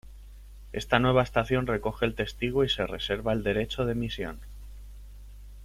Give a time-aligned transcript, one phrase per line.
[0.73, 4.39] Esta nueva estación recoge el testigo y se reserva el derecho de emisión.